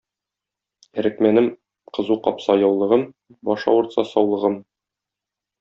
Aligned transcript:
Әрекмәнем: 1.01 1.49
кызу 1.99 2.17
капса- 2.29 2.57
яулыгым, 2.65 3.07
баш 3.51 3.69
авыртса- 3.75 4.07
саулыгым. 4.15 4.61